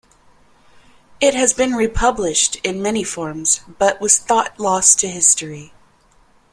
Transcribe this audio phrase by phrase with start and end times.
[1.19, 5.75] It has been republished in many forms, but was thought lost to history.